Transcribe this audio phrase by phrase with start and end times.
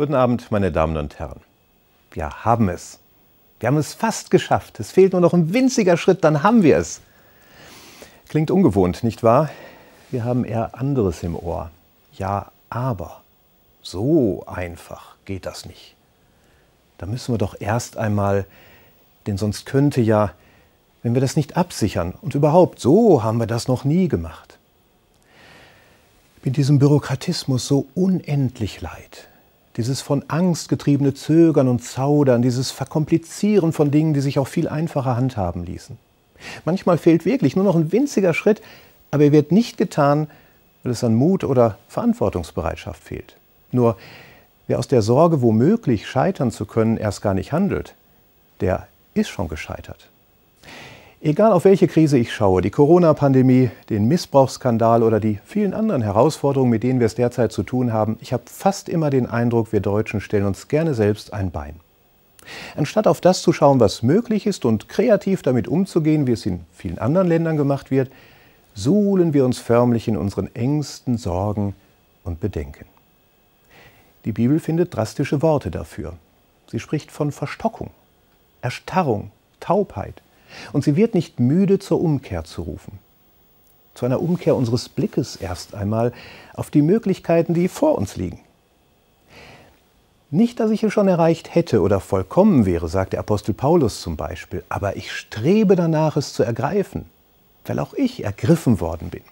[0.00, 1.40] Guten Abend, meine Damen und Herren.
[2.12, 3.00] Wir haben es.
[3.58, 4.80] Wir haben es fast geschafft.
[4.80, 7.02] Es fehlt nur noch ein winziger Schritt, dann haben wir es.
[8.30, 9.50] Klingt ungewohnt, nicht wahr?
[10.10, 11.70] Wir haben eher anderes im Ohr.
[12.14, 13.20] Ja, aber
[13.82, 15.94] so einfach geht das nicht.
[16.96, 18.46] Da müssen wir doch erst einmal,
[19.26, 20.32] denn sonst könnte ja,
[21.02, 24.58] wenn wir das nicht absichern, und überhaupt, so haben wir das noch nie gemacht.
[26.42, 29.28] Mit diesem Bürokratismus so unendlich leid
[29.76, 34.68] dieses von Angst getriebene Zögern und Zaudern, dieses Verkomplizieren von Dingen, die sich auch viel
[34.68, 35.96] einfacher handhaben ließen.
[36.64, 38.62] Manchmal fehlt wirklich nur noch ein winziger Schritt,
[39.10, 40.28] aber er wird nicht getan,
[40.82, 43.36] weil es an Mut oder Verantwortungsbereitschaft fehlt.
[43.72, 43.96] Nur
[44.66, 47.94] wer aus der Sorge, womöglich scheitern zu können, erst gar nicht handelt,
[48.60, 50.08] der ist schon gescheitert.
[51.22, 56.70] Egal auf welche Krise ich schaue, die Corona-Pandemie, den Missbrauchsskandal oder die vielen anderen Herausforderungen,
[56.70, 59.80] mit denen wir es derzeit zu tun haben, ich habe fast immer den Eindruck, wir
[59.80, 61.74] Deutschen stellen uns gerne selbst ein Bein.
[62.74, 66.60] Anstatt auf das zu schauen, was möglich ist und kreativ damit umzugehen, wie es in
[66.72, 68.10] vielen anderen Ländern gemacht wird,
[68.74, 71.74] suhlen wir uns förmlich in unseren Ängsten, Sorgen
[72.24, 72.86] und Bedenken.
[74.24, 76.14] Die Bibel findet drastische Worte dafür.
[76.70, 77.90] Sie spricht von Verstockung,
[78.62, 80.22] Erstarrung, Taubheit,
[80.72, 82.98] und sie wird nicht müde, zur Umkehr zu rufen.
[83.94, 86.12] Zu einer Umkehr unseres Blickes erst einmal
[86.54, 88.40] auf die Möglichkeiten, die vor uns liegen.
[90.32, 94.16] Nicht, dass ich es schon erreicht hätte oder vollkommen wäre, sagt der Apostel Paulus zum
[94.16, 97.06] Beispiel, aber ich strebe danach, es zu ergreifen,
[97.64, 99.22] weil auch ich ergriffen worden bin.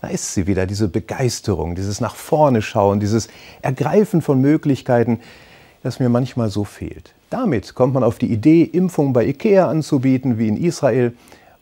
[0.00, 3.28] Da ist sie wieder, diese Begeisterung, dieses nach vorne schauen, dieses
[3.62, 5.20] Ergreifen von Möglichkeiten,
[5.82, 7.14] das mir manchmal so fehlt.
[7.30, 11.14] Damit kommt man auf die Idee, Impfungen bei IKEA anzubieten, wie in Israel,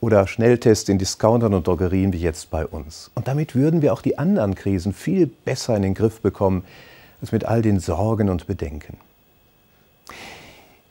[0.00, 3.10] oder Schnelltests in Discountern und Drogerien, wie jetzt bei uns.
[3.14, 6.64] Und damit würden wir auch die anderen Krisen viel besser in den Griff bekommen,
[7.20, 8.96] als mit all den Sorgen und Bedenken.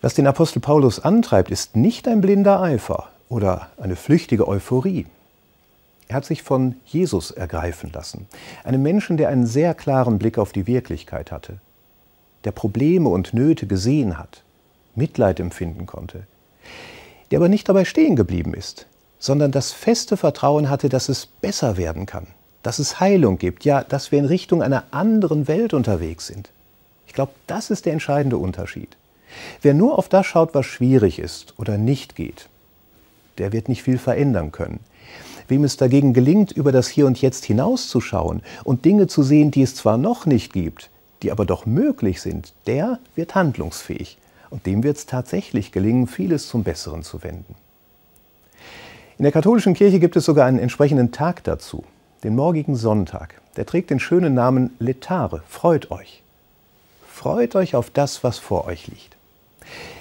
[0.01, 5.07] Was den Apostel Paulus antreibt, ist nicht ein blinder Eifer oder eine flüchtige Euphorie.
[6.07, 8.27] Er hat sich von Jesus ergreifen lassen,
[8.63, 11.59] einem Menschen, der einen sehr klaren Blick auf die Wirklichkeit hatte,
[12.43, 14.43] der Probleme und Nöte gesehen hat,
[14.95, 16.23] Mitleid empfinden konnte,
[17.31, 18.87] der aber nicht dabei stehen geblieben ist,
[19.19, 22.27] sondern das feste Vertrauen hatte, dass es besser werden kann,
[22.63, 26.49] dass es Heilung gibt, ja, dass wir in Richtung einer anderen Welt unterwegs sind.
[27.07, 28.95] Ich glaube, das ist der entscheidende Unterschied.
[29.61, 32.49] Wer nur auf das schaut, was schwierig ist oder nicht geht,
[33.37, 34.79] der wird nicht viel verändern können.
[35.47, 39.63] Wem es dagegen gelingt, über das Hier und Jetzt hinauszuschauen und Dinge zu sehen, die
[39.63, 40.89] es zwar noch nicht gibt,
[41.21, 44.17] die aber doch möglich sind, der wird handlungsfähig
[44.49, 47.55] und dem wird es tatsächlich gelingen, vieles zum Besseren zu wenden.
[49.17, 51.83] In der katholischen Kirche gibt es sogar einen entsprechenden Tag dazu,
[52.23, 53.41] den morgigen Sonntag.
[53.57, 55.43] Der trägt den schönen Namen Letare.
[55.47, 56.23] Freut euch.
[57.05, 59.17] Freut euch auf das, was vor euch liegt.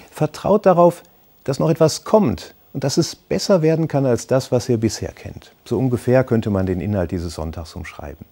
[0.09, 1.03] Vertraut darauf,
[1.43, 5.11] dass noch etwas kommt und dass es besser werden kann als das, was ihr bisher
[5.11, 5.51] kennt.
[5.65, 8.25] So ungefähr könnte man den Inhalt dieses Sonntags umschreiben.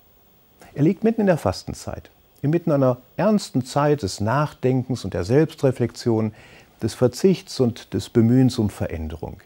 [0.74, 2.10] Er liegt mitten in der Fastenzeit
[2.48, 6.34] inmitten einer ernsten Zeit des Nachdenkens und der Selbstreflexion,
[6.82, 9.42] des Verzichts und des Bemühens um Veränderung.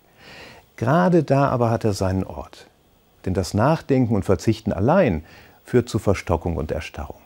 [0.77, 2.67] Gerade da aber hat er seinen Ort.
[3.25, 5.23] Denn das Nachdenken und Verzichten allein
[5.63, 7.19] führt zu Verstockung und Erstarrung.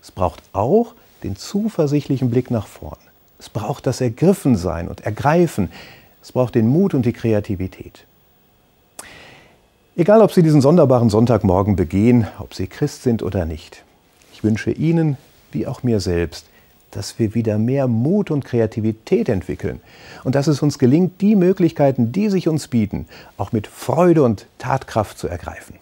[0.00, 2.98] Es braucht auch den zuversichtlichen Blick nach vorn.
[3.38, 5.70] Es braucht das Ergriffensein und Ergreifen.
[6.20, 8.04] Es braucht den Mut und die Kreativität.
[9.94, 13.84] Egal, ob Sie diesen sonderbaren Sonntagmorgen begehen, ob Sie Christ sind oder nicht.
[14.42, 15.18] Ich wünsche Ihnen
[15.52, 16.46] wie auch mir selbst,
[16.90, 19.80] dass wir wieder mehr Mut und Kreativität entwickeln
[20.24, 24.46] und dass es uns gelingt, die Möglichkeiten, die sich uns bieten, auch mit Freude und
[24.58, 25.76] Tatkraft zu ergreifen.